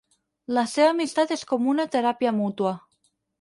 [0.57, 2.73] La seva amistat és com una teràpia mútua.